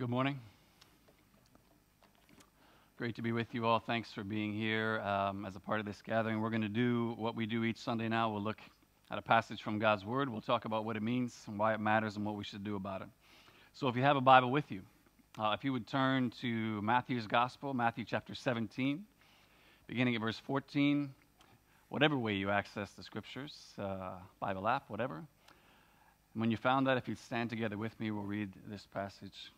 [0.00, 0.40] Good morning.
[2.96, 3.80] Great to be with you all.
[3.80, 6.40] Thanks for being here um, as a part of this gathering.
[6.40, 8.32] We're going to do what we do each Sunday now.
[8.32, 8.56] We'll look
[9.10, 10.30] at a passage from God's Word.
[10.30, 12.76] We'll talk about what it means and why it matters and what we should do
[12.76, 13.08] about it.
[13.74, 14.80] So if you have a Bible with you,
[15.38, 19.04] uh, if you would turn to Matthew's Gospel, Matthew chapter 17,
[19.86, 21.10] beginning at verse 14,
[21.90, 25.16] whatever way you access the Scriptures, uh, Bible app, whatever.
[25.16, 29.52] And when you found that, if you'd stand together with me, we'll read this passage.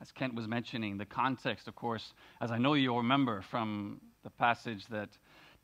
[0.00, 4.30] As Kent was mentioning, the context, of course, as I know you'll remember from the
[4.30, 5.08] passage that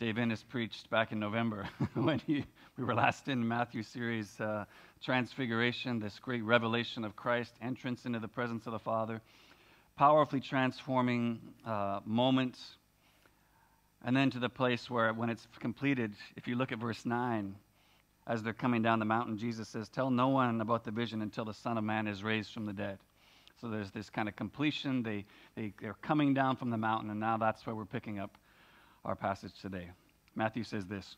[0.00, 2.44] Dave Innes preached back in November when he,
[2.76, 4.64] we were last in Matthew series, uh,
[5.00, 9.20] Transfiguration, this great revelation of Christ, entrance into the presence of the Father,
[9.96, 12.58] powerfully transforming uh, moment.
[14.04, 17.54] And then to the place where, when it's completed, if you look at verse 9,
[18.26, 21.44] as they're coming down the mountain, Jesus says, Tell no one about the vision until
[21.44, 22.98] the Son of Man is raised from the dead.
[23.60, 25.02] So there's this kind of completion.
[25.02, 28.36] They, they, they're coming down from the mountain, and now that's where we're picking up
[29.04, 29.90] our passage today.
[30.34, 31.16] Matthew says this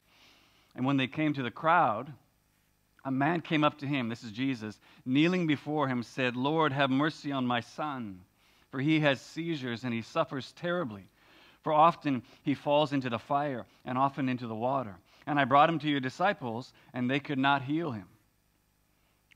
[0.75, 2.13] And when they came to the crowd,
[3.05, 6.91] a man came up to him, this is Jesus, kneeling before him, said, Lord, have
[6.91, 8.21] mercy on my son,
[8.71, 11.09] for he has seizures and he suffers terribly.
[11.63, 14.97] For often he falls into the fire and often into the water.
[15.27, 18.07] And I brought him to your disciples, and they could not heal him.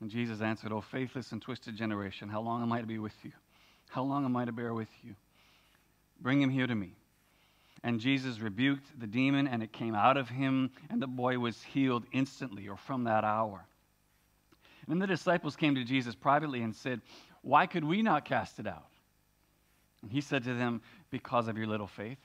[0.01, 3.15] And Jesus answered, O faithless and twisted generation, how long am I to be with
[3.23, 3.33] you?
[3.89, 5.15] How long am I to bear with you?
[6.21, 6.93] Bring him here to me.
[7.83, 11.63] And Jesus rebuked the demon, and it came out of him, and the boy was
[11.63, 13.65] healed instantly or from that hour.
[14.89, 17.01] And the disciples came to Jesus privately and said,
[17.43, 18.89] Why could we not cast it out?
[20.03, 22.19] And he said to them, Because of your little faith.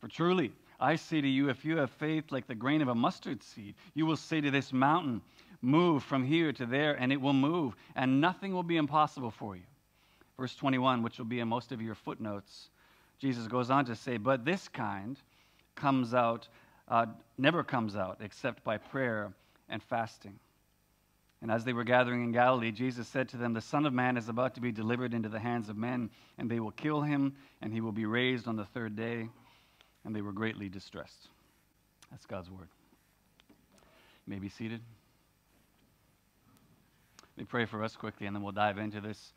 [0.00, 2.94] For truly, I say to you, if you have faith like the grain of a
[2.94, 5.22] mustard seed, you will say to this mountain,
[5.60, 9.56] Move from here to there, and it will move, and nothing will be impossible for
[9.56, 9.64] you.
[10.38, 12.70] Verse 21, which will be in most of your footnotes,
[13.18, 15.18] Jesus goes on to say, But this kind
[15.74, 16.46] comes out,
[16.86, 17.06] uh,
[17.36, 19.32] never comes out except by prayer
[19.68, 20.38] and fasting.
[21.40, 24.16] And as they were gathering in Galilee, Jesus said to them, The Son of Man
[24.16, 27.36] is about to be delivered into the hands of men, and they will kill him,
[27.62, 29.28] and he will be raised on the third day.
[30.04, 31.28] And they were greatly distressed.
[32.10, 32.68] That's God's word.
[33.48, 34.80] You may be seated.
[37.38, 39.32] Me pray for us quickly, and then we'll dive into this.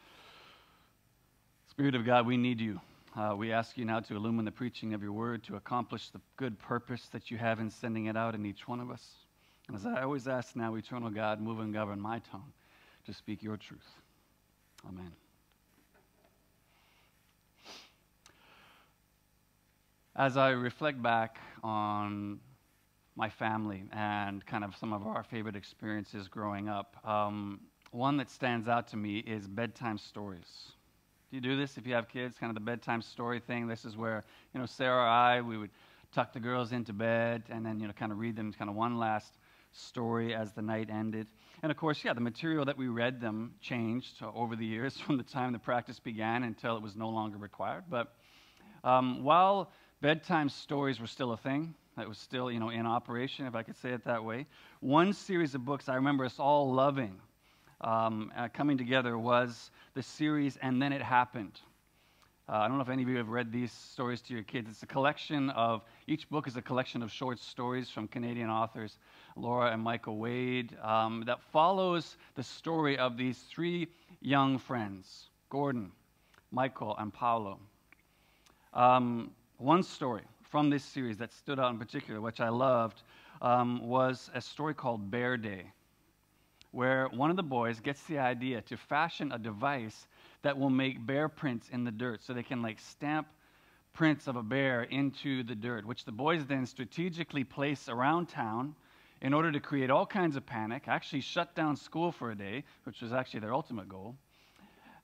[1.69, 2.81] Spirit of God, we need you.
[3.15, 6.19] Uh, we ask you now to illumine the preaching of your word to accomplish the
[6.35, 9.07] good purpose that you have in sending it out in each one of us.
[9.67, 12.51] And as I always ask now, eternal God, move and govern my tongue
[13.05, 13.87] to speak your truth.
[14.89, 15.11] Amen.
[20.15, 22.39] As I reflect back on
[23.15, 27.59] my family and kind of some of our favorite experiences growing up, um,
[27.91, 30.71] one that stands out to me is bedtime stories.
[31.29, 32.37] Do you do this if you have kids?
[32.37, 33.67] Kind of the bedtime story thing.
[33.67, 35.69] This is where, you know, Sarah or I, we would
[36.11, 38.75] tuck the girls into bed and then, you know, kind of read them kind of
[38.75, 39.37] one last
[39.73, 41.27] story as the night ended.
[41.63, 45.17] And of course, yeah, the material that we read them changed over the years from
[45.17, 47.85] the time the practice began until it was no longer required.
[47.89, 48.13] But
[48.83, 53.45] um, while bedtime stories were still a thing, that was still, you know, in operation,
[53.45, 54.47] if I could say it that way,
[54.79, 57.19] one series of books I remember us all loving
[57.81, 61.59] um, uh, coming together was the series And Then It Happened.
[62.49, 64.69] Uh, I don't know if any of you have read these stories to your kids.
[64.69, 68.97] It's a collection of, each book is a collection of short stories from Canadian authors,
[69.35, 73.87] Laura and Michael Wade, um, that follows the story of these three
[74.21, 75.91] young friends Gordon,
[76.51, 77.59] Michael, and Paolo.
[78.73, 83.03] Um, one story from this series that stood out in particular, which I loved,
[83.41, 85.71] um, was a story called Bear Day
[86.71, 90.07] where one of the boys gets the idea to fashion a device
[90.41, 93.27] that will make bear prints in the dirt so they can like stamp
[93.93, 98.73] prints of a bear into the dirt, which the boys then strategically place around town
[99.21, 102.63] in order to create all kinds of panic, actually shut down school for a day,
[102.85, 104.15] which was actually their ultimate goal.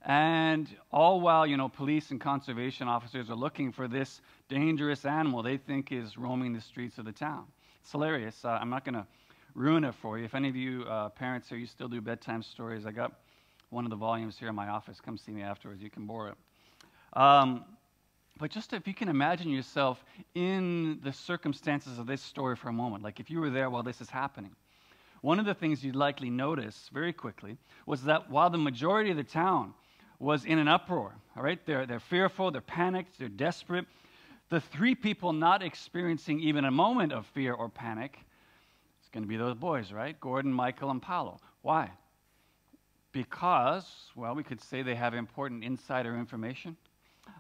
[0.04, 5.44] And all while, you know, police and conservation officers are looking for this dangerous animal
[5.44, 7.46] they think is roaming the streets of the town.
[7.82, 8.44] It's hilarious.
[8.44, 9.06] Uh, I'm not going to
[9.58, 10.24] ruin it for you.
[10.24, 13.12] If any of you uh, parents here, you still do bedtime stories, I got
[13.72, 15.02] one of the volumes here in my office.
[15.02, 15.82] Come see me afterwards.
[15.82, 17.20] You can borrow it.
[17.20, 17.66] Um,
[18.40, 20.06] but just if you can imagine yourself
[20.36, 23.82] in the circumstances of this story for a moment, like if you were there while
[23.82, 24.52] this is happening,
[25.22, 27.58] one of the things you'd likely notice very quickly
[27.88, 29.74] was that while the majority of the town
[30.20, 33.86] was in an uproar, all right, they're, they're fearful, they're panicked, they're desperate,
[34.50, 38.20] the three people not experiencing even a moment of fear or panic
[39.08, 40.20] it's going to be those boys, right?
[40.20, 41.40] Gordon, Michael, and Paolo.
[41.62, 41.92] Why?
[43.18, 46.78] because, well, we could say they have important insider information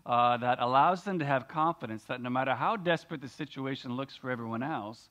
[0.07, 4.15] uh, that allows them to have confidence that no matter how desperate the situation looks
[4.15, 5.09] for everyone else,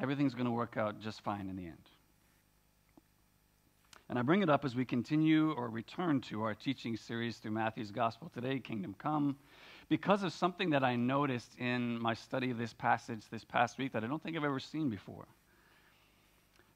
[0.00, 1.88] everything's going to work out just fine in the end.
[4.08, 7.52] And I bring it up as we continue or return to our teaching series through
[7.52, 9.36] Matthew's Gospel today, Kingdom Come,
[9.88, 13.92] because of something that I noticed in my study of this passage this past week
[13.92, 15.28] that I don't think I've ever seen before.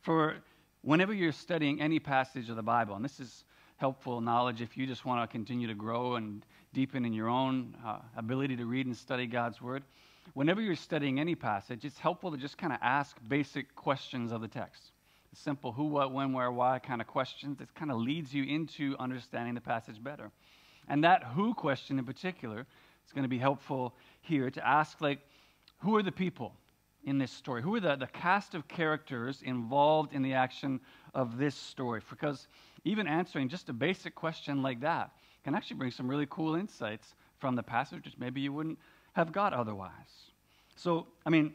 [0.04, 0.36] For
[0.82, 3.44] whenever you're studying any passage of the Bible, and this is
[3.78, 7.74] helpful knowledge if you just want to continue to grow and deepen in your own
[7.82, 9.82] uh, ability to read and study God's Word,
[10.34, 14.42] whenever you're studying any passage, it's helpful to just kind of ask basic questions of
[14.42, 14.92] the text
[15.32, 17.60] simple who, what, when, where, why kind of questions.
[17.60, 20.30] It kind of leads you into understanding the passage better.
[20.86, 25.18] And that who question in particular is going to be helpful here to ask, like,
[25.78, 26.54] who are the people
[27.04, 27.62] in this story?
[27.62, 30.80] Who are the, the cast of characters involved in the action
[31.14, 32.00] of this story?
[32.08, 32.48] Because
[32.84, 35.10] even answering just a basic question like that
[35.44, 38.78] can actually bring some really cool insights from the passage, which maybe you wouldn't
[39.12, 39.92] have got otherwise.
[40.76, 41.52] So, I mean,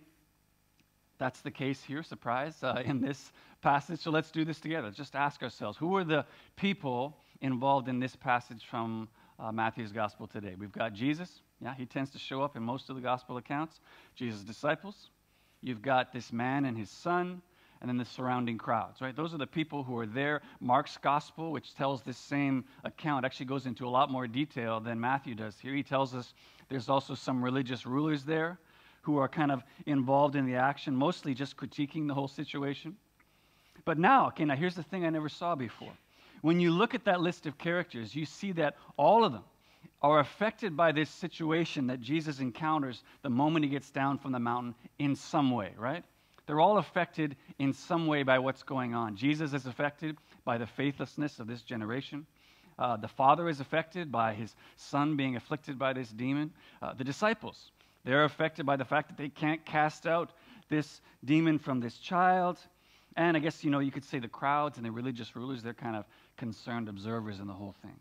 [1.18, 3.32] that's the case here, surprise, uh, in this
[3.62, 4.00] passage.
[4.00, 4.92] So let's do this together.
[4.92, 6.26] Just ask ourselves who are the
[6.56, 9.10] people involved in this passage from
[9.40, 10.56] uh, Matthew's gospel today?
[10.58, 11.42] We've got Jesus.
[11.62, 13.80] Yeah, he tends to show up in most of the gospel accounts.
[14.16, 15.10] Jesus' disciples.
[15.62, 17.42] You've got this man and his son,
[17.82, 19.16] and then the surrounding crowds, right?
[19.16, 20.42] Those are the people who are there.
[20.60, 25.00] Mark's gospel, which tells this same account, actually goes into a lot more detail than
[25.00, 25.74] Matthew does here.
[25.74, 26.34] He tells us
[26.68, 28.60] there's also some religious rulers there
[29.02, 32.96] who are kind of involved in the action, mostly just critiquing the whole situation.
[33.86, 35.94] But now, okay, now here's the thing I never saw before.
[36.42, 39.44] When you look at that list of characters, you see that all of them
[40.02, 44.40] are affected by this situation that Jesus encounters the moment he gets down from the
[44.40, 46.04] mountain in some way, right?
[46.48, 49.16] They're all affected in some way by what's going on.
[49.16, 52.26] Jesus is affected by the faithlessness of this generation.
[52.80, 56.52] Uh, the father is affected by his son being afflicted by this demon.
[56.82, 57.72] Uh, the disciples,
[58.06, 60.32] they're affected by the fact that they can't cast out
[60.70, 62.58] this demon from this child.
[63.18, 65.74] And I guess, you know, you could say the crowds and the religious rulers, they're
[65.74, 66.06] kind of
[66.38, 68.00] concerned observers in the whole thing.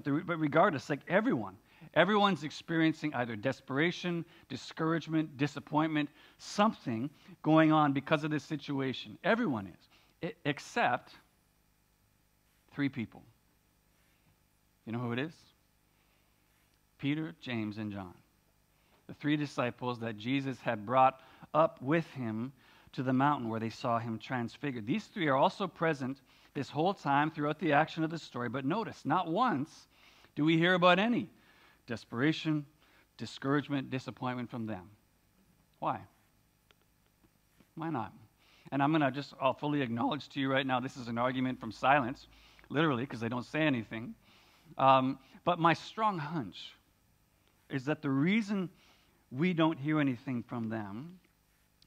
[0.00, 1.56] But, the, but regardless, like everyone,
[1.92, 6.08] everyone's experiencing either desperation, discouragement, disappointment,
[6.38, 7.10] something
[7.42, 9.18] going on because of this situation.
[9.24, 9.70] Everyone
[10.22, 11.12] is, except
[12.72, 13.22] three people.
[14.86, 15.34] You know who it is?
[16.96, 18.14] Peter, James, and John.
[19.06, 21.20] The three disciples that Jesus had brought
[21.52, 22.52] up with him
[22.92, 24.86] to the mountain where they saw him transfigured.
[24.86, 26.22] These three are also present
[26.54, 28.48] this whole time throughout the action of the story.
[28.48, 29.88] But notice, not once
[30.34, 31.28] do we hear about any
[31.86, 32.64] desperation,
[33.16, 34.88] discouragement, disappointment from them.
[35.80, 36.00] Why?
[37.74, 38.12] Why not?
[38.70, 41.18] And I'm going to just, I'll fully acknowledge to you right now, this is an
[41.18, 42.28] argument from silence,
[42.68, 44.14] literally, because they don't say anything.
[44.78, 46.74] Um, but my strong hunch
[47.68, 48.70] is that the reason
[49.32, 51.18] we don't hear anything from them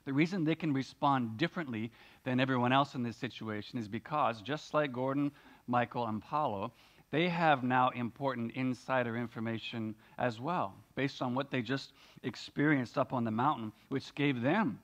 [0.05, 1.91] the reason they can respond differently
[2.23, 5.31] than everyone else in this situation is because, just like Gordon,
[5.67, 6.73] Michael, and Paulo,
[7.13, 11.93] they have now important insider information as well, based on what they just
[12.23, 14.79] experienced up on the mountain, which gave them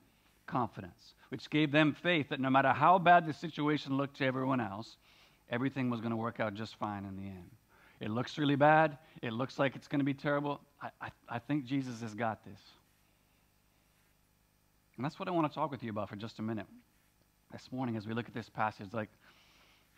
[0.46, 4.60] confidence, which gave them faith that no matter how bad the situation looked to everyone
[4.60, 4.96] else,
[5.50, 7.50] everything was going to work out just fine in the end.
[7.98, 8.96] It looks really bad.
[9.22, 10.60] It looks like it's going to be terrible.
[10.80, 12.60] I, I, I think Jesus has got this.
[14.96, 16.66] And that's what I want to talk with you about for just a minute
[17.50, 18.92] this morning as we look at this passage.
[18.92, 19.10] Like,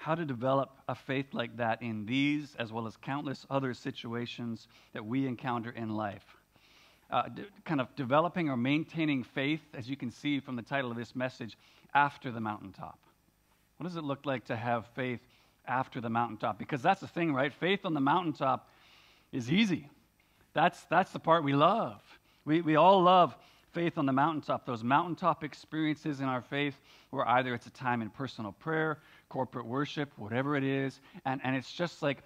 [0.03, 4.67] how to develop a faith like that in these, as well as countless other situations
[4.95, 6.25] that we encounter in life.
[7.09, 10.91] Uh, d- kind of developing or maintaining faith, as you can see from the title
[10.91, 11.57] of this message,
[11.95, 12.99] after the mountaintop.
[13.77, 15.21] What does it look like to have faith
[15.69, 16.59] after the mountaintop?
[16.59, 17.53] Because that's the thing, right?
[17.53, 18.69] Faith on the mountaintop
[19.31, 19.89] is easy.
[20.53, 22.03] That's, that's the part we love.
[22.45, 23.37] We, we all love
[23.73, 26.79] faith on the mountaintop, those mountaintop experiences in our faith,
[27.11, 28.99] where either it's a time in personal prayer,
[29.33, 32.23] corporate worship, whatever it is, and, and it's just like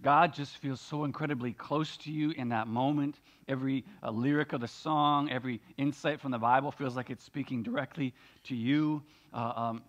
[0.00, 3.16] God just feels so incredibly close to you in that moment.
[3.48, 7.64] Every uh, lyric of the song, every insight from the Bible feels like it's speaking
[7.64, 8.14] directly
[8.44, 9.02] to you.
[9.34, 9.82] Uh, um,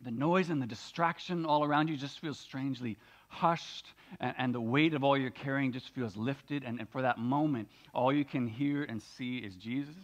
[0.00, 2.96] the noise and the distraction all around you just feels strangely
[3.28, 6.64] hushed, and, and, the weight of all you're carrying just feels lifted.
[6.64, 9.94] And, and for that moment, all you can hear and see is Jesus.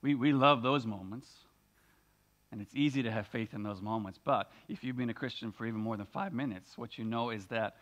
[0.00, 1.28] We, we love those moments.
[2.52, 4.18] And it's easy to have faith in those moments.
[4.22, 7.30] But if you've been a Christian for even more than five minutes, what you know
[7.30, 7.76] is that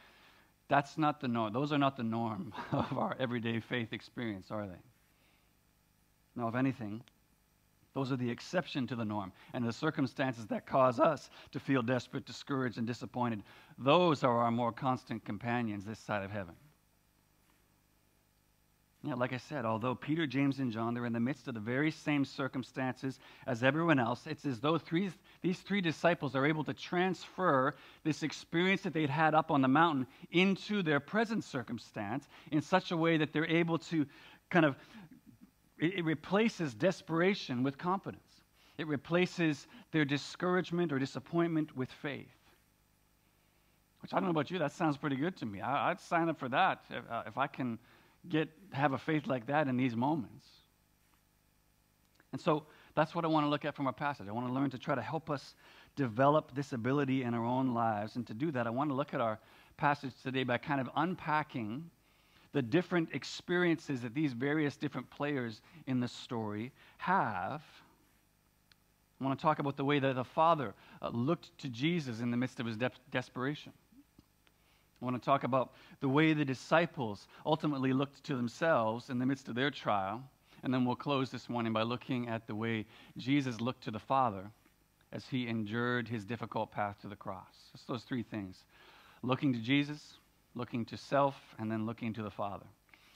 [0.69, 1.53] that's not the norm.
[1.53, 4.81] Those are not the norm of our everyday faith experience, are they?
[6.37, 7.03] No, if anything,
[7.95, 9.33] Those are the exception to the norm.
[9.53, 13.43] And the circumstances that cause us to feel desperate, discouraged, and disappointed,
[13.79, 16.55] those are our more constant companions this side of heaven.
[19.07, 21.61] Yeah, like I said, although Peter, James, and John, they're in the midst of the
[21.61, 25.11] very same circumstances as everyone else, it's as though three,
[25.43, 29.69] these three disciples are able to transfer this experience that they'd had up on the
[29.69, 34.07] mountain into their present circumstance in such a way that they're able to
[34.49, 34.75] kind of,
[35.79, 38.23] it, it replaces desperation with confidence.
[38.79, 42.35] It replaces their discouragement or disappointment with faith.
[44.01, 45.61] Which I don't know about you, that sounds pretty good to me.
[45.61, 47.79] I, would sign up for that if, uh, if I can
[48.29, 50.47] get have a faith like that in these moments.
[52.33, 52.65] And so
[52.95, 54.27] that's what I want to look at from our passage.
[54.29, 55.55] I want to learn to try to help us
[55.97, 58.17] develop this ability in our own lives.
[58.17, 59.39] And to do that, I want to look at our
[59.77, 61.91] passage today by kind of unpacking
[62.53, 67.63] the different experiences that these various different players in the story have.
[69.21, 72.31] I want to talk about the way that the Father uh, looked to Jesus in
[72.31, 73.73] the midst of his de- desperation.
[75.05, 79.27] I want to talk about the way the disciples ultimately looked to themselves in the
[79.27, 80.23] midst of their trial.
[80.63, 82.87] And then we'll close this morning by looking at the way
[83.19, 84.51] Jesus looked to the Father
[85.13, 87.51] as he endured his difficult path to the cross.
[87.73, 88.65] Just those three things
[89.23, 90.15] looking to Jesus,
[90.55, 92.65] looking to self, and then looking to the Father.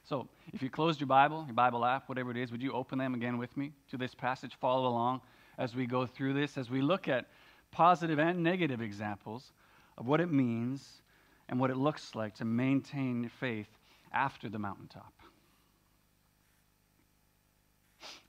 [0.04, 2.98] So if you closed your Bible, your Bible app, whatever it is, would you open
[2.98, 4.54] them again with me to this passage?
[4.60, 5.22] Follow along
[5.56, 7.28] as we go through this, as we look at
[7.70, 9.52] positive and negative examples
[9.96, 11.00] of what it means
[11.48, 13.68] and what it looks like to maintain faith
[14.12, 15.12] after the mountaintop.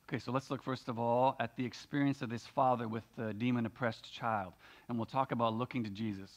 [0.08, 3.32] Okay, so let's look first of all at the experience of this father with the
[3.34, 4.54] demon oppressed child.
[4.88, 6.32] And we'll talk about looking to Jesus.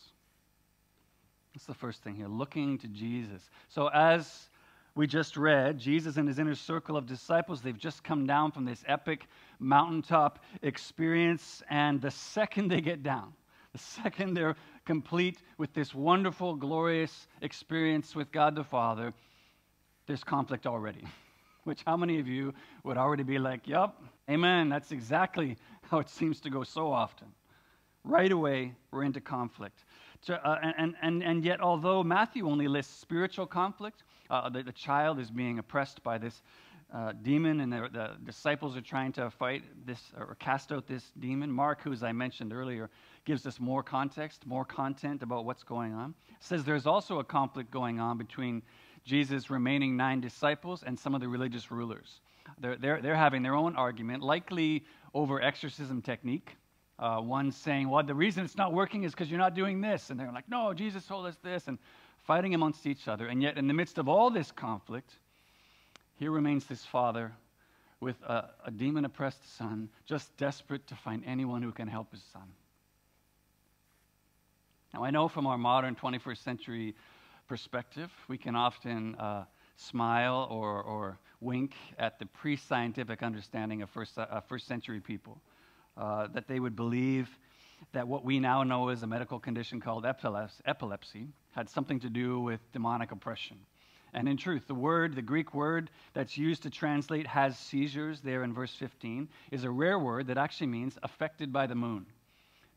[1.54, 3.48] That's the first thing here looking to Jesus.
[3.68, 4.50] So, as
[4.94, 8.66] we just read, Jesus and his inner circle of disciples, they've just come down from
[8.66, 9.26] this epic
[9.58, 11.62] mountaintop experience.
[11.70, 13.32] And the second they get down,
[13.72, 19.12] the second they're complete with this wonderful, glorious experience with God the Father,
[20.06, 21.04] there's conflict already.
[21.64, 22.52] Which, how many of you
[22.82, 23.94] would already be like, Yep,
[24.28, 25.56] amen, that's exactly
[25.90, 27.28] how it seems to go so often.
[28.04, 29.84] Right away, we're into conflict.
[30.28, 35.18] Uh, and, and, and yet, although Matthew only lists spiritual conflict, uh, the, the child
[35.20, 36.42] is being oppressed by this
[36.92, 41.12] uh, demon, and the, the, disciples are trying to fight this or cast out this
[41.20, 41.50] demon.
[41.50, 42.90] Mark, who, as I mentioned earlier,
[43.24, 46.14] gives us more context, more content about what's going on.
[46.40, 48.62] says there's also a conflict going on between
[49.04, 52.20] Jesus' remaining nine disciples and some of the religious rulers.
[52.58, 54.84] They're, they're, they're having their own argument, likely
[55.14, 56.56] over exorcism technique.
[56.98, 60.10] Uh, one saying, Well, the reason it's not working is because you're not doing this.
[60.10, 61.78] And they're like, No, Jesus told us this, and
[62.24, 63.28] fighting amongst each other.
[63.28, 65.14] And yet, in the midst of all this conflict,
[66.18, 67.32] here remains this father
[68.00, 72.22] with a, a demon oppressed son, just desperate to find anyone who can help his
[72.32, 72.48] son.
[74.92, 76.94] Now, I know from our modern 21st century
[77.48, 79.44] perspective, we can often uh,
[79.76, 85.40] smile or, or wink at the pre scientific understanding of first, uh, first century people,
[85.96, 87.28] uh, that they would believe
[87.92, 92.40] that what we now know as a medical condition called epilepsy had something to do
[92.40, 93.58] with demonic oppression.
[94.14, 98.44] And in truth, the word, the Greek word that's used to translate has seizures there
[98.44, 102.06] in verse 15, is a rare word that actually means affected by the moon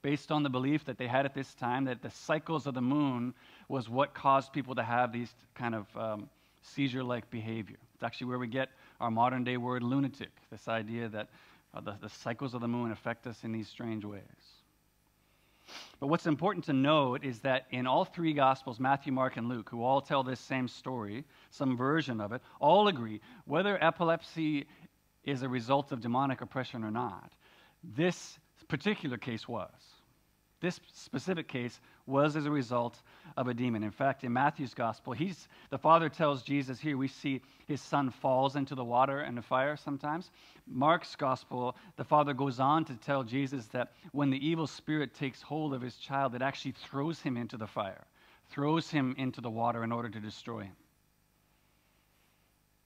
[0.06, 2.82] based on the belief that they had at this time that the cycles of the
[2.82, 3.34] moon
[3.68, 6.30] was what caused people to have these kind of um,
[6.62, 7.77] seizure like behavior.
[7.96, 8.70] It's actually where we get
[9.01, 11.30] our modern day word lunatic, this idea that
[11.74, 14.22] uh, the, the cycles of the moon affect us in these strange ways.
[16.00, 19.69] But what's important to note is that in all three Gospels, Matthew, Mark, and Luke,
[19.69, 24.67] who all tell this same story, some version of it, all agree whether epilepsy
[25.24, 27.34] is a result of demonic oppression or not,
[27.84, 29.72] this particular case was.
[30.62, 33.02] This specific case was as a result
[33.38, 33.84] of a demon.
[33.84, 38.10] In fact, in Matthew's gospel, he's, the father tells Jesus here, we see his son
[38.10, 40.32] falls into the water and the fire sometimes.
[40.66, 45.42] Mark's gospel, the father goes on to tell Jesus that when the evil spirit takes
[45.42, 48.06] hold of his child, it actually throws him into the fire,
[48.50, 50.76] throws him into the water in order to destroy him.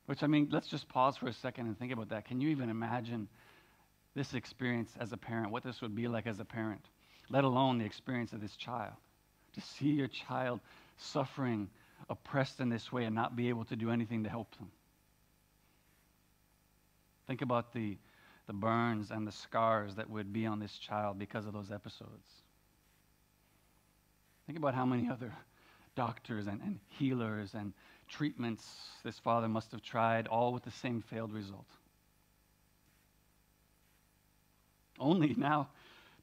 [0.08, 2.26] Which, I mean, let's just pause for a second and think about that.
[2.26, 3.28] Can you even imagine
[4.16, 6.84] this experience as a parent, what this would be like as a parent?
[7.30, 8.94] Let alone the experience of this child.
[9.54, 10.60] To see your child
[10.98, 11.70] suffering,
[12.10, 14.70] oppressed in this way, and not be able to do anything to help them.
[17.28, 17.98] Think about the,
[18.48, 22.28] the burns and the scars that would be on this child because of those episodes.
[24.48, 25.32] Think about how many other
[25.96, 27.74] doctors and, and healers and
[28.08, 28.66] treatments
[29.04, 31.68] this father must have tried, all with the same failed result.
[35.00, 35.70] only now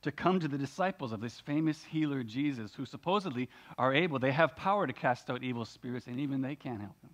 [0.06, 4.30] to come to the disciples of this famous healer Jesus, who supposedly are able, they
[4.30, 7.10] have power to cast out evil spirits, and even they can't help them.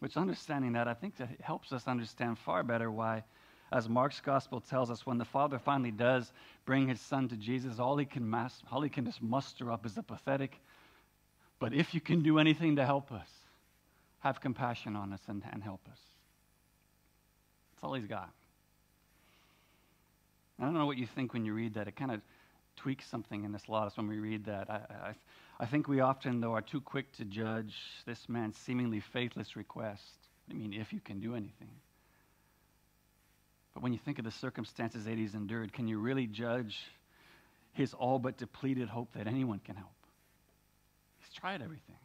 [0.00, 3.24] Which, understanding that, I think that helps us understand far better why,
[3.72, 6.30] as Mark's gospel tells us, when the Father finally does
[6.66, 9.86] bring his Son to Jesus, all he can, mass, all he can just muster up
[9.86, 10.60] is a pathetic,
[11.58, 13.28] but if you can do anything to help us,
[14.18, 15.98] have compassion on us and, and help us.
[17.72, 18.30] That's all he's got.
[20.60, 21.88] I don't know what you think when you read that.
[21.88, 22.20] It kind of
[22.76, 24.68] tweaks something in us a lot when we read that.
[24.68, 25.14] I, I,
[25.58, 27.74] I think we often, though, are too quick to judge
[28.06, 30.02] this man's seemingly faithless request.
[30.50, 31.70] I mean, if you can do anything.
[33.72, 36.78] But when you think of the circumstances that he's endured, can you really judge
[37.72, 39.88] his all but depleted hope that anyone can help?
[41.20, 41.96] He's tried everything.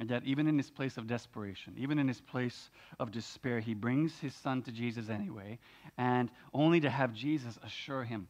[0.00, 3.74] And yet, even in his place of desperation, even in his place of despair, he
[3.74, 5.58] brings his son to Jesus anyway,
[5.96, 8.28] and only to have Jesus assure him,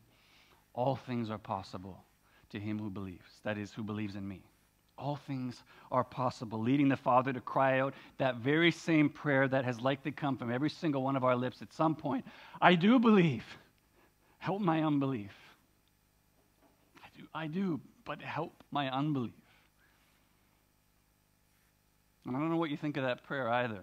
[0.72, 2.02] All things are possible
[2.50, 4.42] to him who believes, that is, who believes in me.
[4.96, 9.64] All things are possible, leading the Father to cry out that very same prayer that
[9.64, 12.24] has likely come from every single one of our lips at some point
[12.60, 13.44] I do believe.
[14.38, 15.32] Help my unbelief.
[17.02, 19.32] I do, I do, but help my unbelief.
[22.28, 23.80] And I don't know what you think of that prayer either.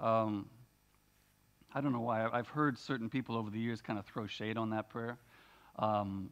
[0.00, 0.48] Um,
[1.72, 2.28] I don't know why.
[2.28, 5.18] I've heard certain people over the years kind of throw shade on that prayer.
[5.78, 6.30] Um,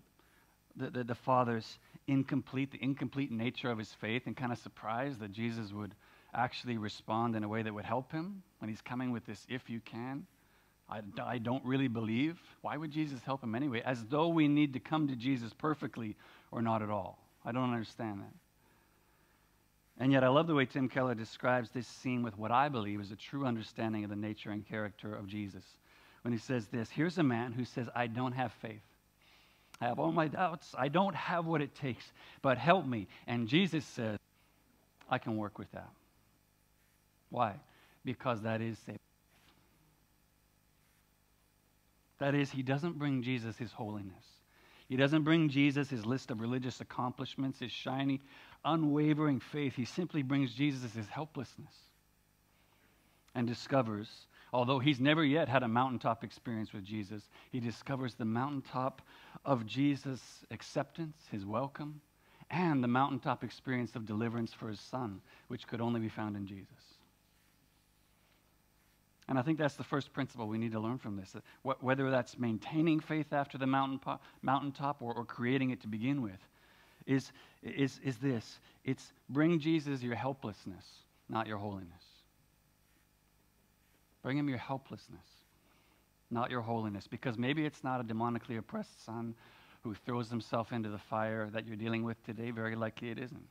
[0.75, 5.21] the, the, the, Father's incomplete, the incomplete nature of his faith, and kind of surprised
[5.21, 5.95] that Jesus would
[6.35, 9.71] actually respond in a way that would help him when he's coming with this, if
[9.71, 10.27] you can.
[10.91, 12.37] I, I don't really believe.
[12.63, 13.81] Why would Jesus help him anyway?
[13.85, 16.17] As though we need to come to Jesus perfectly
[16.51, 17.19] or not at all.
[17.45, 18.44] I don't understand that.
[19.99, 23.01] And yet, I love the way Tim Keller describes this scene with what I believe
[23.01, 25.63] is a true understanding of the nature and character of Jesus.
[26.23, 28.83] When he says this Here's a man who says, I don't have faith.
[29.81, 30.75] I have all my doubts.
[30.77, 32.05] I don't have what it takes,
[32.43, 33.09] but help me.
[33.27, 34.19] And Jesus says,
[35.09, 35.91] I can work with that.
[37.31, 37.55] Why?
[38.05, 38.99] Because that is faith.
[42.19, 44.25] That is, he doesn't bring Jesus his holiness.
[44.89, 48.21] He doesn't bring Jesus his list of religious accomplishments, his shiny,
[48.65, 49.75] unwavering faith.
[49.75, 51.75] He simply brings Jesus his helplessness
[53.35, 54.09] and discovers,
[54.53, 59.03] although he's never yet had a mountaintop experience with Jesus, he discovers the mountaintop
[59.45, 62.01] of Jesus' acceptance, his welcome,
[62.51, 66.47] and the mountaintop experience of deliverance for his son, which could only be found in
[66.47, 66.69] Jesus.
[69.27, 71.35] And I think that's the first principle we need to learn from this.
[71.63, 76.39] Whether that's maintaining faith after the mountaintop or creating it to begin with,
[77.07, 80.85] is, is, is this it's bring Jesus your helplessness,
[81.29, 82.03] not your holiness.
[84.23, 85.27] Bring him your helplessness,
[86.31, 87.07] not your holiness.
[87.07, 89.35] Because maybe it's not a demonically oppressed son
[89.83, 92.51] who throws himself into the fire that you're dealing with today.
[92.51, 93.47] Very likely it isn't.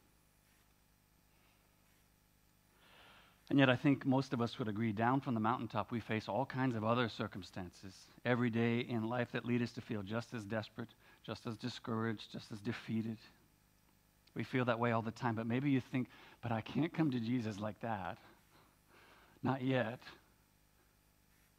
[3.49, 6.27] And yet, I think most of us would agree down from the mountaintop, we face
[6.27, 7.93] all kinds of other circumstances
[8.25, 10.87] every day in life that lead us to feel just as desperate,
[11.23, 13.17] just as discouraged, just as defeated.
[14.35, 16.07] We feel that way all the time, but maybe you think,
[16.41, 18.17] but I can't come to Jesus like that.
[19.43, 19.99] Not yet.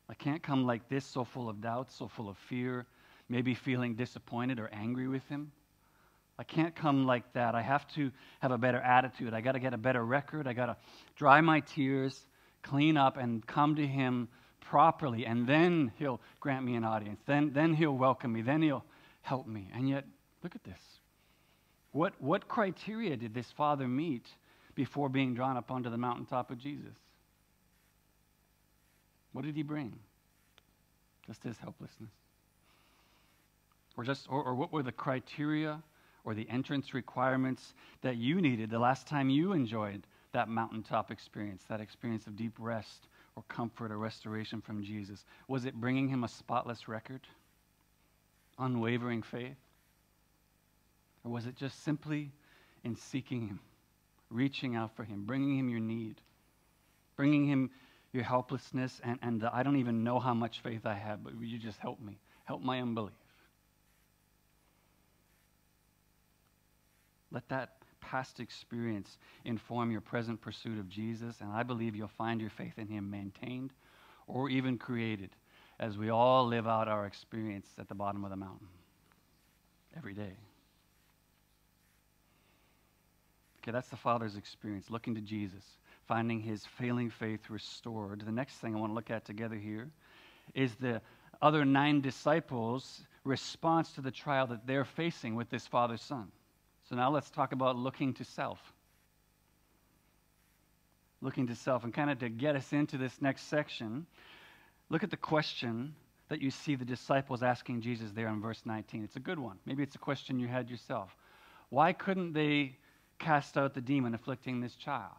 [0.09, 2.87] I can't come like this, so full of doubt, so full of fear,
[3.29, 5.53] maybe feeling disappointed or angry with Him.
[6.39, 7.55] I can't come like that.
[7.55, 8.11] I have to
[8.41, 9.33] have a better attitude.
[9.35, 10.49] I got to get a better record.
[10.49, 10.77] I got to
[11.17, 12.27] dry my tears,
[12.63, 14.29] clean up, and come to Him
[14.61, 15.27] properly.
[15.27, 17.21] And then He'll grant me an audience.
[17.25, 18.43] Then, then He'll welcome me.
[18.43, 18.85] Then He'll
[19.23, 19.69] help me.
[19.73, 20.05] And yet,
[20.43, 20.94] look at this.
[21.95, 24.27] What, what criteria did this father meet
[24.75, 26.97] before being drawn up onto the mountaintop of Jesus?
[29.33, 29.97] What did he bring?
[31.25, 32.11] Just his helplessness.
[33.97, 35.81] Or, just, or, or what were the criteria
[36.25, 41.63] or the entrance requirements that you needed the last time you enjoyed that mountaintop experience,
[41.69, 45.25] that experience of deep rest or comfort or restoration from Jesus?
[45.47, 47.21] Was it bringing him a spotless record?
[48.59, 49.64] Unwavering faith?
[51.25, 52.31] Or was it just simply
[52.85, 53.61] in seeking Him,
[54.31, 56.21] reaching out for Him, bringing Him your need,
[57.17, 57.71] bringing Him
[58.13, 61.33] your helplessness, and, and the, I don't even know how much faith I have, but
[61.41, 62.19] you just help me?
[62.45, 63.13] Help my unbelief.
[67.33, 72.41] Let that past experience inform your present pursuit of Jesus, and I believe you'll find
[72.41, 73.73] your faith in Him maintained
[74.27, 75.31] or even created
[75.81, 78.69] as we all live out our experience at the bottom of the mountain
[79.97, 80.35] every day.
[83.65, 85.65] Okay, that's the Father's experience, looking to Jesus,
[86.07, 88.21] finding his failing faith restored.
[88.21, 89.89] The next thing I want to look at together here
[90.53, 91.01] is the
[91.41, 96.31] other nine disciples' response to the trial that they're facing with this father son.
[96.91, 98.59] So now let's talk about looking to self.
[101.23, 101.85] Looking to self.
[101.85, 104.05] And kind of to get us into this next section,
[104.91, 105.95] look at the question
[106.29, 109.05] that you see the disciples asking Jesus there in verse 19.
[109.05, 109.57] It's a good one.
[109.65, 111.17] Maybe it's a question you had yourself.
[111.71, 112.77] Why couldn't they
[113.19, 115.13] cast out the demon afflicting this child?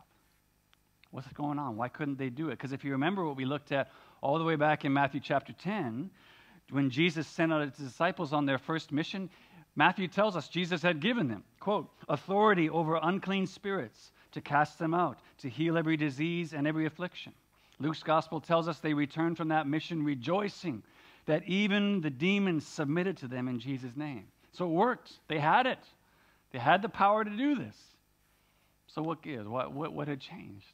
[1.11, 1.77] What's going on?
[1.77, 2.51] Why couldn't they do it?
[2.51, 3.89] Because if you remember what we looked at
[4.21, 6.09] all the way back in Matthew chapter 10,
[6.71, 9.29] when Jesus sent out his disciples on their first mission,
[9.75, 14.93] Matthew tells us Jesus had given them, quote, authority over unclean spirits to cast them
[14.93, 17.33] out, to heal every disease and every affliction.
[17.79, 20.81] Luke's gospel tells us they returned from that mission rejoicing
[21.25, 24.25] that even the demons submitted to them in Jesus' name.
[24.53, 25.11] So it worked.
[25.27, 25.79] They had it.
[26.55, 27.75] They had the power to do this.
[28.87, 29.45] So what gives?
[29.45, 30.71] What, what, what had changed?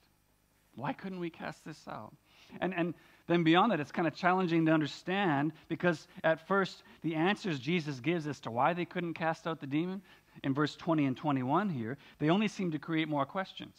[0.76, 2.14] Why couldn't we cast this out?
[2.60, 2.94] And, and
[3.26, 8.00] then beyond that, it's kind of challenging to understand because at first, the answers Jesus
[8.00, 10.04] gives as to why they couldn't cast out the demon
[10.44, 13.74] in verse 20 and 21 here, they only seem to create more questions.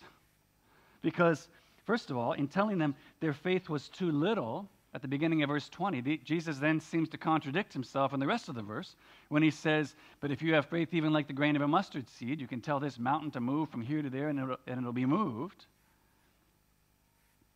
[1.02, 1.46] Because,
[1.86, 5.48] first of all, in telling them their faith was too little, at the beginning of
[5.48, 8.94] verse 20, the, Jesus then seems to contradict himself in the rest of the verse
[9.28, 12.08] when he says, But if you have faith even like the grain of a mustard
[12.10, 14.78] seed, you can tell this mountain to move from here to there and it'll, and
[14.78, 15.64] it'll be moved.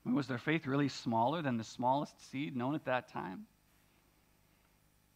[0.07, 3.47] Was their faith really smaller than the smallest seed known at that time?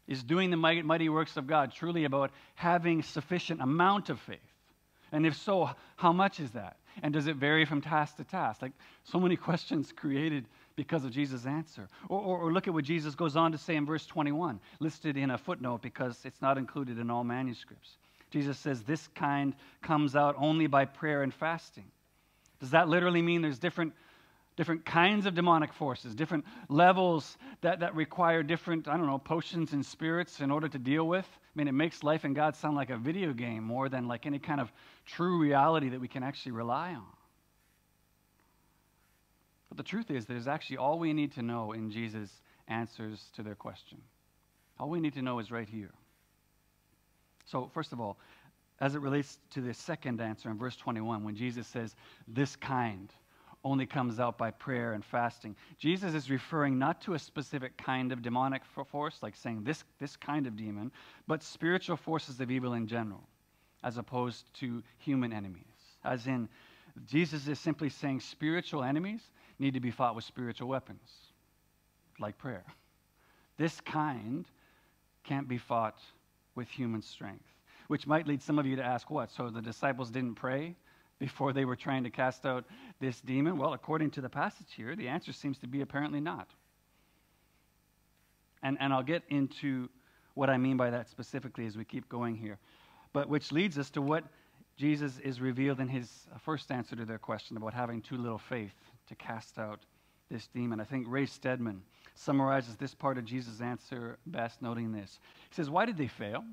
[0.08, 4.38] Is doing the mighty, mighty works of God truly about having sufficient amount of faith?
[5.12, 6.76] And if so, how much is that?
[7.02, 8.62] And does it vary from task to task?
[8.62, 8.72] Like
[9.04, 11.88] so many questions created because of Jesus' answer.
[12.08, 15.16] Or, or, or, look at what Jesus goes on to say in verse 21, listed
[15.16, 17.98] in a footnote because it's not included in all manuscripts.
[18.30, 21.90] Jesus says, This kind comes out only by prayer and fasting.
[22.60, 23.94] Does that literally mean there's different
[24.56, 29.72] different kinds of demonic forces, different levels that, that require different, I don't know, potions
[29.72, 31.24] and spirits in order to deal with.
[31.24, 34.26] I mean, it makes life in God sound like a video game more than like
[34.26, 34.70] any kind of
[35.06, 37.06] true reality that we can actually rely on.
[39.70, 43.42] But the truth is, there's actually all we need to know in Jesus' answers to
[43.42, 43.98] their question.
[44.78, 45.92] All we need to know is right here.
[47.46, 48.18] So, first of all,
[48.80, 51.94] as it relates to the second answer in verse 21, when Jesus says,
[52.26, 53.12] This kind,
[53.62, 55.54] only comes out by prayer and fasting.
[55.78, 60.16] Jesus is referring not to a specific kind of demonic force, like saying this, this
[60.16, 60.90] kind of demon,
[61.26, 63.22] but spiritual forces of evil in general,
[63.84, 65.64] as opposed to human enemies.
[66.04, 66.48] As in,
[67.06, 69.20] Jesus is simply saying spiritual enemies
[69.60, 71.08] need to be fought with spiritual weapons,
[72.18, 72.64] like prayer.
[73.56, 74.46] This kind
[75.22, 75.98] can't be fought
[76.54, 77.46] with human strength,
[77.88, 79.30] which might lead some of you to ask what?
[79.30, 80.74] So the disciples didn't pray?
[81.20, 82.64] before they were trying to cast out
[82.98, 83.56] this demon?
[83.58, 86.48] Well, according to the passage here, the answer seems to be apparently not.
[88.62, 89.88] And, and I'll get into
[90.34, 92.58] what I mean by that specifically as we keep going here.
[93.12, 94.24] But which leads us to what
[94.76, 98.72] Jesus is revealed in his first answer to their question about having too little faith
[99.10, 99.80] to cast out
[100.30, 100.80] this demon.
[100.80, 101.82] I think Ray Stedman
[102.14, 105.18] summarizes this part of Jesus' answer best, noting this.
[105.50, 106.44] He says, Why did they fail?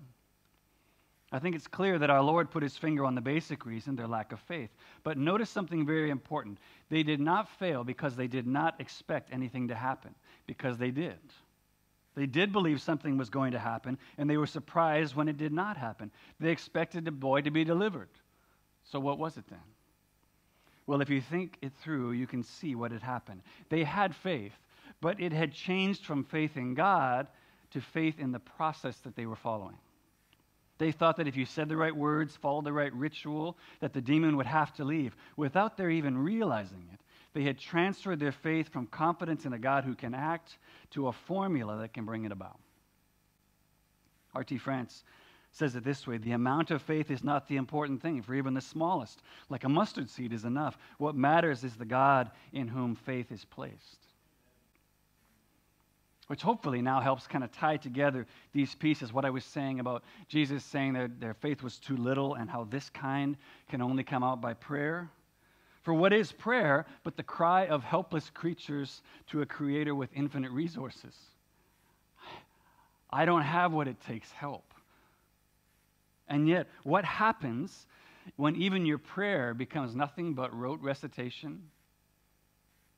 [1.32, 4.08] I think it's clear that our Lord put his finger on the basic reason, their
[4.08, 4.70] lack of faith.
[5.04, 6.58] But notice something very important.
[6.90, 10.16] They did not fail because they did not expect anything to happen,
[10.48, 11.20] because they did.
[12.16, 15.52] They did believe something was going to happen, and they were surprised when it did
[15.52, 16.12] not happen.
[16.40, 18.10] They expected the boy to be delivered.
[18.86, 19.60] So, what was it then?
[20.88, 23.42] Well, if you think it through, you can see what had happened.
[23.70, 24.54] They had faith,
[25.02, 27.28] but it had changed from faith in God
[27.72, 29.76] to faith in the process that they were following.
[30.78, 34.02] They thought that if you said the right words, followed the right ritual, that the
[34.02, 35.16] demon would have to leave.
[35.36, 37.00] Without their even realizing it,
[37.34, 40.58] they had transferred their faith from confidence in a God who can act
[40.92, 42.60] to a formula that can bring it about.
[44.34, 44.58] R.T.
[44.60, 45.04] France
[45.58, 48.54] says it this way The amount of faith is not the important thing, for even
[48.54, 50.78] the smallest, like a mustard seed, is enough.
[50.98, 54.08] What matters is the God in whom faith is placed
[56.28, 59.12] which hopefully now helps kind of tie together these pieces.
[59.12, 62.66] What I was saying about Jesus saying that their faith was too little and how
[62.66, 63.38] this kind
[63.70, 65.10] can only come out by prayer.
[65.84, 70.52] For what is prayer but the cry of helpless creatures to a creator with infinite
[70.52, 71.16] resources?
[73.10, 74.67] I don't have what it takes help.
[76.28, 77.88] And yet, what happens
[78.36, 81.64] when even your prayer becomes nothing but rote recitation?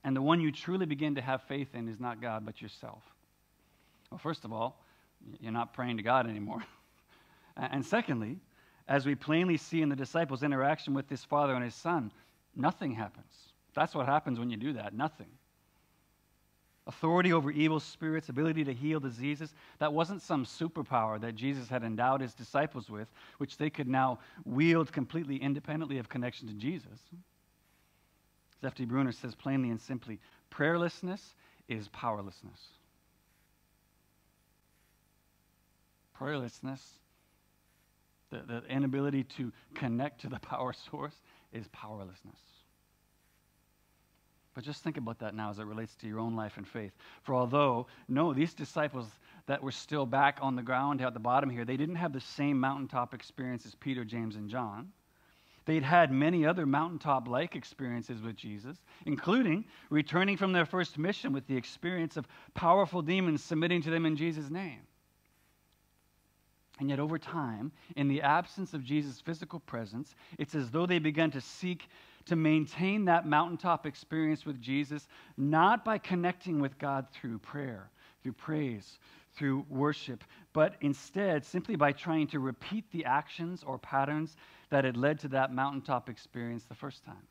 [0.03, 3.03] And the one you truly begin to have faith in is not God, but yourself.
[4.09, 4.83] Well, first of all,
[5.39, 6.63] you're not praying to God anymore.
[7.57, 8.37] and secondly,
[8.87, 12.11] as we plainly see in the disciples' interaction with this father and his son,
[12.55, 13.31] nothing happens.
[13.75, 15.27] That's what happens when you do that nothing.
[16.89, 19.53] Authority over evil spirits, ability to heal diseases.
[19.77, 24.19] That wasn't some superpower that Jesus had endowed his disciples with, which they could now
[24.43, 26.99] wield completely independently of connection to Jesus.
[28.63, 28.85] F.D.
[28.85, 30.19] Bruner says plainly and simply,
[30.51, 31.21] prayerlessness
[31.67, 32.59] is powerlessness.
[36.19, 36.81] Prayerlessness,
[38.31, 41.15] the, the inability to connect to the power source,
[41.53, 42.39] is powerlessness.
[44.59, 46.91] But just think about that now as it relates to your own life and faith.
[47.23, 49.07] For although, no, these disciples
[49.45, 52.19] that were still back on the ground at the bottom here, they didn't have the
[52.19, 54.91] same mountaintop experience as Peter, James, and John.
[55.63, 61.31] They'd had many other mountaintop like experiences with Jesus, including returning from their first mission
[61.31, 64.81] with the experience of powerful demons submitting to them in Jesus' name.
[66.79, 70.99] And yet, over time, in the absence of Jesus' physical presence, it's as though they
[70.99, 71.87] began to seek
[72.29, 77.89] to maintain that mountaintop experience with Jesus, not by connecting with God through prayer,
[78.21, 78.99] through praise,
[79.33, 84.35] through worship, but instead simply by trying to repeat the actions or patterns
[84.69, 87.27] that had led to that mountaintop experience the first time.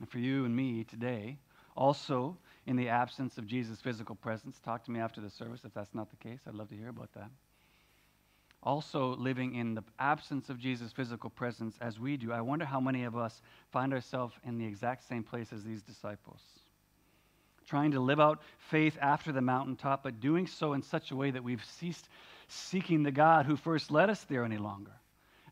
[0.00, 1.38] And for you and me today,
[1.76, 5.74] also in the absence of Jesus' physical presence, talk to me after the service if
[5.74, 6.40] that's not the case.
[6.46, 7.30] I'd love to hear about that
[8.62, 12.80] also living in the absence of Jesus' physical presence as we do, I wonder how
[12.80, 13.40] many of us
[13.70, 16.40] find ourselves in the exact same place as these disciples.
[17.68, 21.30] Trying to live out faith after the mountaintop, but doing so in such a way
[21.30, 22.08] that we've ceased
[22.48, 24.92] seeking the God who first led us there any longer.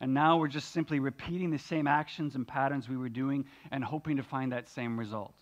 [0.01, 3.83] And now we're just simply repeating the same actions and patterns we were doing and
[3.83, 5.35] hoping to find that same result.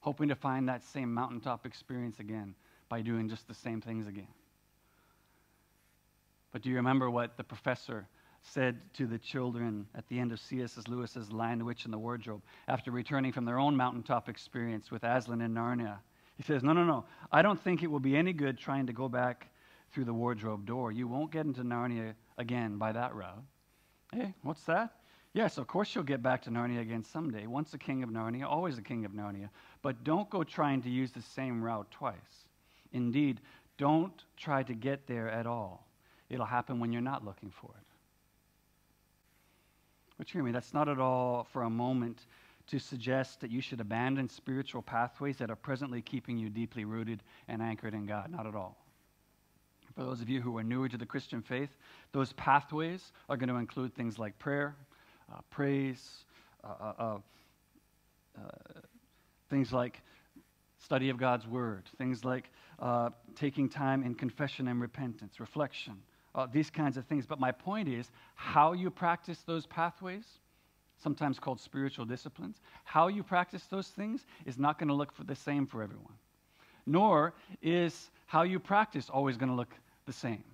[0.00, 2.54] Hoping to find that same mountaintop experience again
[2.88, 4.28] by doing just the same things again.
[6.52, 8.08] But do you remember what the professor
[8.42, 10.78] said to the children at the end of C.S.
[10.88, 15.04] Lewis's Lion, the Witch, and the Wardrobe after returning from their own mountaintop experience with
[15.04, 15.98] Aslan in Narnia?
[16.36, 17.04] He says, No, no, no.
[17.32, 19.48] I don't think it will be any good trying to go back
[19.92, 20.92] through the wardrobe door.
[20.92, 23.42] You won't get into Narnia again by that route.
[24.12, 24.92] Hey, what's that?
[25.34, 27.46] Yes, of course you'll get back to Narnia again someday.
[27.46, 29.50] Once a king of Narnia, always a king of Narnia.
[29.82, 32.16] But don't go trying to use the same route twice.
[32.92, 33.40] Indeed,
[33.76, 35.87] don't try to get there at all.
[36.30, 37.86] It'll happen when you're not looking for it.
[40.18, 42.26] But hear me, that's not at all for a moment
[42.66, 47.22] to suggest that you should abandon spiritual pathways that are presently keeping you deeply rooted
[47.46, 48.30] and anchored in God.
[48.30, 48.76] Not at all.
[49.94, 51.70] For those of you who are newer to the Christian faith,
[52.12, 54.76] those pathways are going to include things like prayer,
[55.32, 56.24] uh, praise,
[56.62, 57.18] uh, uh, uh,
[58.36, 58.48] uh
[59.48, 60.02] things like
[60.78, 65.94] study of God's Word, things like uh, taking time in confession and repentance, reflection,
[66.38, 67.26] uh, these kinds of things.
[67.26, 70.24] But my point is how you practice those pathways,
[71.02, 75.34] sometimes called spiritual disciplines, how you practice those things is not going to look the
[75.34, 76.14] same for everyone.
[76.86, 79.74] Nor is how you practice always going to look
[80.06, 80.44] the same.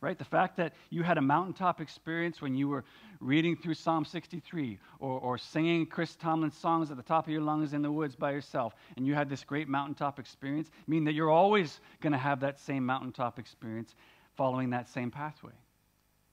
[0.00, 0.18] Right?
[0.18, 2.84] The fact that you had a mountaintop experience when you were
[3.20, 7.40] reading through Psalm 63 or, or singing Chris Tomlin songs at the top of your
[7.40, 11.12] lungs in the woods by yourself, and you had this great mountaintop experience, mean that
[11.12, 13.94] you're always going to have that same mountaintop experience
[14.36, 15.52] following that same pathway?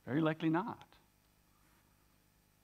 [0.05, 0.85] Very likely not.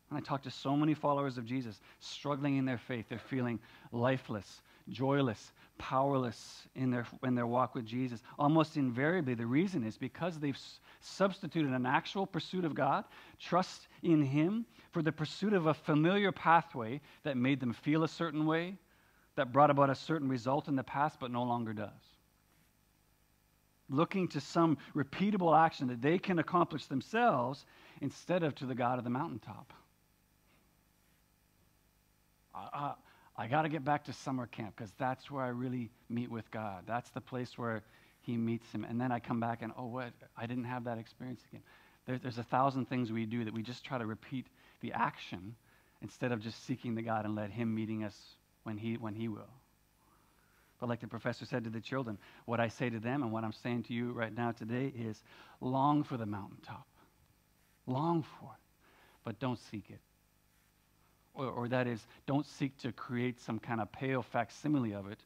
[0.09, 3.05] And I talk to so many followers of Jesus struggling in their faith.
[3.09, 3.59] They're feeling
[3.91, 8.23] lifeless, joyless, powerless in their, in their walk with Jesus.
[8.39, 10.57] Almost invariably, the reason is because they've
[11.01, 13.03] substituted an actual pursuit of God,
[13.39, 18.07] trust in Him, for the pursuit of a familiar pathway that made them feel a
[18.07, 18.77] certain way,
[19.35, 22.16] that brought about a certain result in the past, but no longer does
[23.89, 27.65] looking to some repeatable action that they can accomplish themselves
[28.01, 29.73] instead of to the God of the mountaintop.
[32.53, 32.93] I, I,
[33.43, 36.49] I got to get back to summer camp because that's where I really meet with
[36.51, 36.83] God.
[36.87, 37.83] That's the place where
[38.21, 38.83] He meets Him.
[38.83, 40.11] And then I come back and, oh, what?
[40.35, 41.63] I didn't have that experience again.
[42.05, 44.47] There, there's a thousand things we do that we just try to repeat
[44.81, 45.55] the action
[46.01, 48.17] instead of just seeking the God and let Him meeting us
[48.63, 49.49] when He, when he will.
[50.79, 53.43] But like the professor said to the children, what I say to them and what
[53.43, 55.23] I'm saying to you right now today is
[55.59, 56.85] long for the mountaintop.
[57.87, 58.61] Long for it,
[59.23, 60.01] but don't seek it.
[61.33, 65.19] Or, or that is, don't seek to create some kind of pale facsimile of it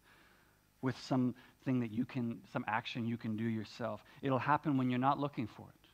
[0.82, 4.04] with something that you can, some action you can do yourself.
[4.22, 5.88] It'll happen when you're not looking for it.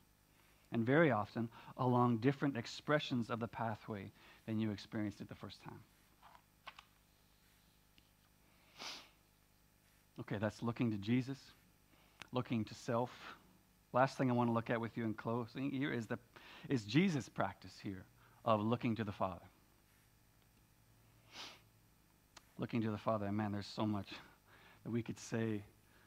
[0.72, 4.12] And very often along different expressions of the pathway
[4.46, 5.80] than you experienced it the first time.
[10.20, 11.38] Okay, that's looking to Jesus,
[12.32, 13.12] looking to self.
[13.94, 16.18] Last thing I want to look at with you in closing here is, the,
[16.70, 18.04] is Jesus' practice here
[18.44, 19.46] of looking to the Father.
[22.60, 23.26] looking to the Father.
[23.26, 24.10] And man, there's so much
[24.84, 25.62] that we could say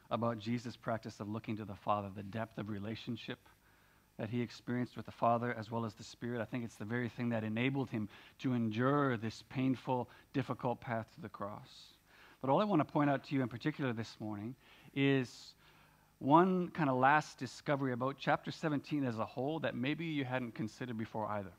[0.09, 3.39] about Jesus' practice of looking to the Father, the depth of relationship
[4.17, 6.41] that he experienced with the Father as well as the Spirit.
[6.41, 11.07] I think it's the very thing that enabled him to endure this painful, difficult path
[11.15, 11.69] to the cross.
[12.41, 14.55] But all I want to point out to you in particular this morning
[14.95, 15.53] is
[16.17, 20.55] one kind of last discovery about chapter 17 as a whole that maybe you hadn't
[20.55, 21.51] considered before either.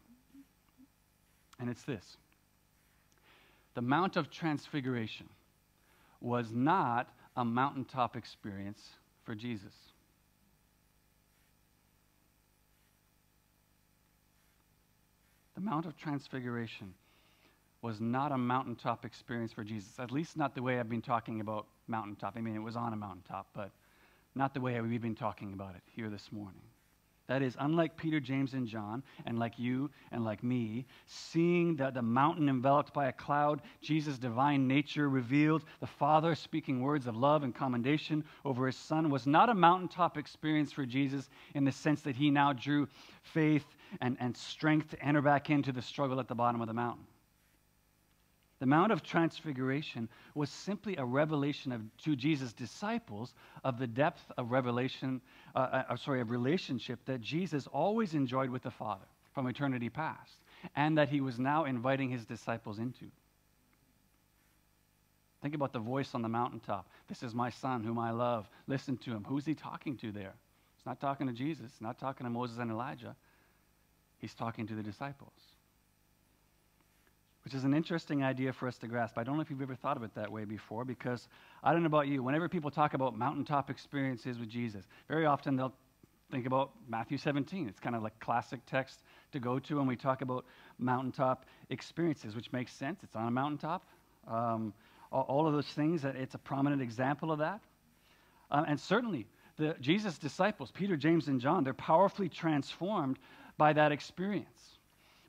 [1.60, 2.16] And it's this
[3.74, 5.28] the Mount of Transfiguration
[6.20, 8.80] was not a mountaintop experience
[9.24, 9.72] for Jesus.
[15.54, 16.94] The Mount of Transfiguration
[17.82, 21.40] was not a mountaintop experience for Jesus, at least not the way I've been talking
[21.40, 22.34] about mountaintop.
[22.36, 23.72] I mean, it was on a mountaintop, but
[24.34, 26.62] not the way we've been talking about it here this morning.
[27.28, 31.90] That is, unlike Peter, James, and John, and like you and like me, seeing the,
[31.90, 37.16] the mountain enveloped by a cloud, Jesus' divine nature revealed, the Father speaking words of
[37.16, 41.72] love and commendation over his Son, was not a mountaintop experience for Jesus in the
[41.72, 42.88] sense that he now drew
[43.22, 43.66] faith
[44.00, 47.04] and, and strength to enter back into the struggle at the bottom of the mountain.
[48.62, 54.22] The Mount of Transfiguration was simply a revelation of, to Jesus' disciples of the depth
[54.38, 55.20] of revelation,
[55.56, 60.44] uh, uh, sorry, of relationship that Jesus always enjoyed with the Father from eternity past,
[60.76, 63.06] and that he was now inviting his disciples into.
[65.42, 66.88] Think about the voice on the mountaintop.
[67.08, 68.48] This is my son whom I love.
[68.68, 69.24] Listen to him.
[69.24, 70.34] Who's he talking to there?
[70.76, 73.16] He's not talking to Jesus, not talking to Moses and Elijah.
[74.18, 75.32] He's talking to the disciples
[77.44, 79.18] which is an interesting idea for us to grasp.
[79.18, 81.28] I don't know if you've ever thought of it that way before, because
[81.62, 82.22] I don't know about you.
[82.22, 85.74] Whenever people talk about mountaintop experiences with Jesus, very often they'll
[86.30, 87.68] think about Matthew 17.
[87.68, 89.02] It's kind of like classic text
[89.32, 90.44] to go to when we talk about
[90.78, 93.00] mountaintop experiences, which makes sense.
[93.02, 93.84] It's on a mountaintop.
[94.28, 94.72] Um,
[95.10, 97.60] all, of those things, it's a prominent example of that.
[98.50, 99.26] Um, and certainly,
[99.58, 103.18] the, Jesus' disciples, Peter, James, and John, they're powerfully transformed
[103.58, 104.78] by that experience.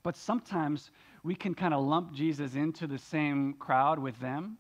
[0.04, 0.90] But sometimes
[1.24, 4.58] we can kind of lump Jesus into the same crowd with them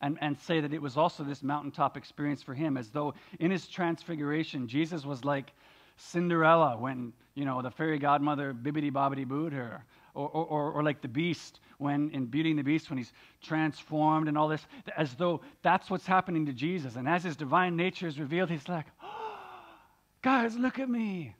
[0.00, 3.52] and, and say that it was also this mountaintop experience for him, as though in
[3.52, 5.52] his transfiguration, Jesus was like
[5.96, 9.84] Cinderella when, you know, the fairy godmother bibbity bobbity booed her.
[10.14, 14.28] Or, or, or, like the beast when in Beauty and the Beast when he's transformed
[14.28, 14.60] and all this,
[14.94, 16.96] as though that's what's happening to Jesus.
[16.96, 19.38] And as his divine nature is revealed, he's like, oh,
[20.22, 21.34] guys, look at me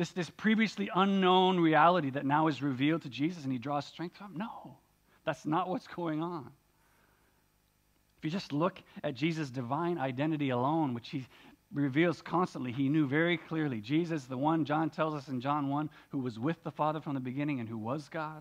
[0.00, 4.16] this, this previously unknown reality that now is revealed to Jesus and he draws strength
[4.16, 4.32] from?
[4.34, 4.78] No,
[5.26, 6.50] that's not what's going on.
[8.18, 11.26] If you just look at Jesus' divine identity alone, which he
[11.70, 15.90] reveals constantly, he knew very clearly Jesus, the one John tells us in John 1,
[16.08, 18.40] who was with the Father from the beginning and who was God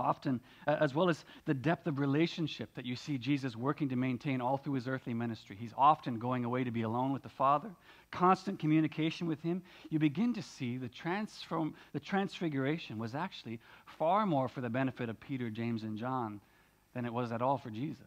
[0.00, 4.40] often, as well as the depth of relationship that you see Jesus working to maintain
[4.40, 5.56] all through his earthly ministry.
[5.58, 7.70] He's often going away to be alone with the Father,
[8.10, 9.62] constant communication with him.
[9.90, 13.60] You begin to see the, transform, the transfiguration was actually
[13.98, 16.40] far more for the benefit of Peter, James, and John
[16.94, 18.02] than it was at all for Jesus.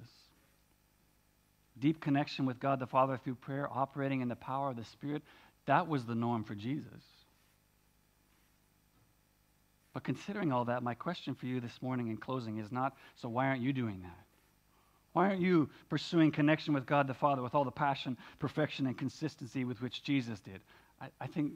[1.79, 5.23] Deep connection with God the Father through prayer, operating in the power of the Spirit,
[5.65, 7.03] that was the norm for Jesus.
[9.93, 13.29] But considering all that, my question for you this morning in closing is not so
[13.29, 14.19] why aren't you doing that?
[15.13, 18.97] Why aren't you pursuing connection with God the Father with all the passion, perfection, and
[18.97, 20.61] consistency with which Jesus did?
[20.99, 21.53] I, I think,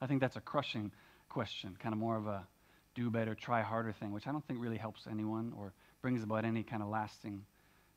[0.00, 0.92] I think that's a crushing
[1.28, 2.46] question, kind of more of a
[2.94, 6.44] do better, try harder thing, which I don't think really helps anyone or brings about
[6.44, 7.44] any kind of lasting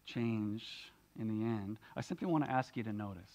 [0.05, 0.65] change
[1.19, 1.77] in the end.
[1.95, 3.31] I simply want to ask you to notice.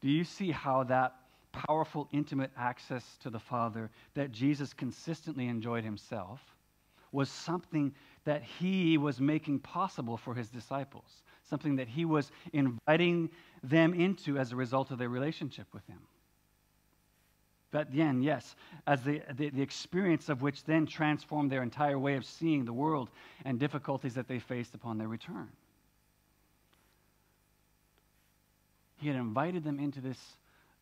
[0.00, 1.14] Do you see how that
[1.52, 6.40] powerful, intimate access to the Father that Jesus consistently enjoyed himself
[7.12, 7.92] was something
[8.24, 13.30] that he was making possible for his disciples, something that he was inviting
[13.62, 15.98] them into as a result of their relationship with him.
[17.72, 22.16] But then, yes, as the, the, the, experience of which then transformed their entire way
[22.16, 23.10] of seeing the world
[23.44, 25.48] and difficulties that they faced upon their return.
[28.96, 30.18] He had invited them into this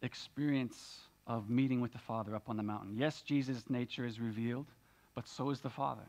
[0.03, 2.97] experience of meeting with the Father up on the mountain.
[2.97, 4.67] Yes, Jesus' nature is revealed,
[5.15, 6.07] but so is the Father.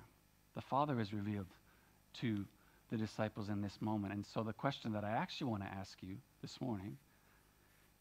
[0.56, 1.48] The Father is revealed
[2.22, 2.46] to
[2.90, 4.14] the disciples in this moment.
[4.14, 6.98] And so the question that I actually want to ask you this morning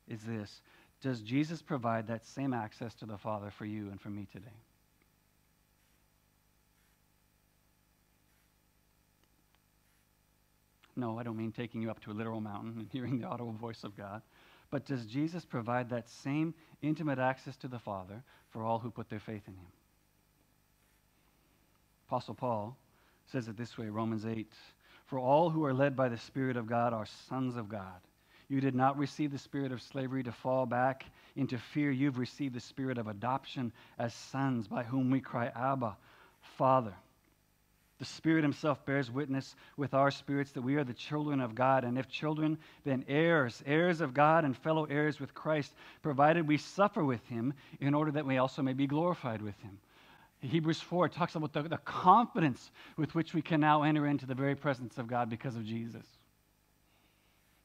[0.09, 0.61] is this
[1.03, 4.47] Does Jesus provide that same access to the Father for you and for me today?
[10.99, 13.53] No, I don't mean taking you up to a literal mountain and hearing the audible
[13.53, 14.20] voice of God.
[14.71, 19.09] But does Jesus provide that same intimate access to the Father for all who put
[19.09, 19.66] their faith in him?
[22.09, 22.77] Apostle Paul
[23.27, 24.51] says it this way Romans 8
[25.07, 28.01] For all who are led by the Spirit of God are sons of God.
[28.49, 31.05] You did not receive the spirit of slavery to fall back
[31.37, 31.91] into fear.
[31.91, 35.97] You've received the spirit of adoption as sons, by whom we cry, Abba,
[36.57, 36.95] Father.
[37.99, 41.82] The Spirit Himself bears witness with our spirits that we are the children of God.
[41.82, 46.59] And if children, then heirs, heirs of God and fellow heirs with Christ, provided we
[46.59, 49.78] suffer with Him in order that we also may be glorified with Him.
[50.40, 54.36] Hebrews 4 talks about the, the confidence with which we can now enter into the
[54.36, 56.07] very presence of God because of Jesus.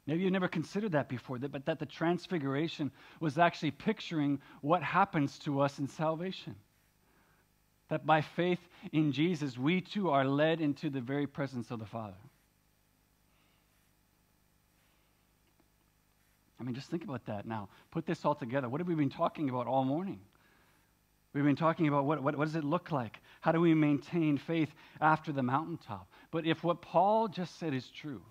[0.07, 5.37] Maybe you've never considered that before, but that the transfiguration was actually picturing what happens
[5.39, 6.55] to us in salvation
[7.93, 8.57] that by faith
[8.91, 12.17] in Jesus, we too are led into the very presence of the Father.
[16.59, 17.69] I mean, just think about that now.
[17.91, 18.67] Put this all together.
[18.67, 20.19] What have we been talking about all morning?
[21.33, 23.19] We've been talking about what, what, what does it look like?
[23.41, 26.07] How do we maintain faith after the mountaintop?
[26.31, 28.23] But if what Paul just said is true,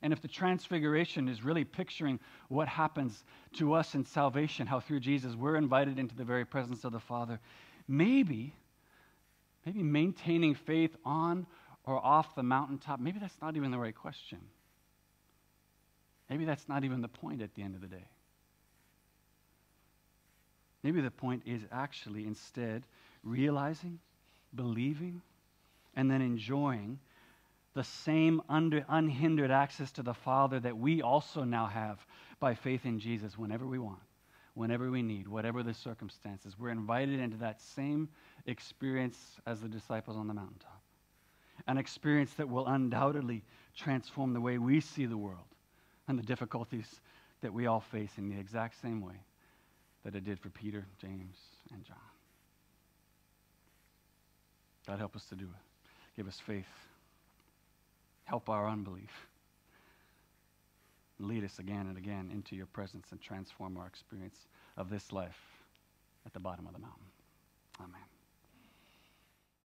[0.00, 3.22] and if the transfiguration is really picturing what happens
[3.56, 7.00] to us in salvation, how through Jesus we're invited into the very presence of the
[7.00, 7.38] Father,
[7.86, 8.54] maybe
[9.64, 11.46] maybe maintaining faith on
[11.84, 14.38] or off the mountaintop, maybe that's not even the right question.
[16.28, 18.08] Maybe that's not even the point at the end of the day.
[20.82, 22.84] Maybe the point is actually instead
[23.24, 23.98] realizing,
[24.54, 25.22] believing,
[25.96, 26.98] and then enjoying
[27.74, 31.98] the same under, unhindered access to the Father that we also now have
[32.40, 33.98] by faith in Jesus whenever we want,
[34.54, 36.56] whenever we need, whatever the circumstances.
[36.58, 38.08] We're invited into that same
[38.46, 40.80] experience as the disciples on the mountaintop.
[41.66, 43.44] An experience that will undoubtedly
[43.76, 45.44] transform the way we see the world
[46.06, 47.00] and the difficulties
[47.42, 49.20] that we all face in the exact same way
[50.04, 51.36] that it did for Peter, James,
[51.72, 51.96] and John.
[54.86, 55.90] God, help us to do it.
[56.16, 56.64] Give us faith.
[58.24, 59.26] Help our unbelief.
[61.20, 65.38] Lead us again and again into your presence and transform our experience of this life
[66.24, 67.06] at the bottom of the mountain.
[67.80, 68.17] Amen.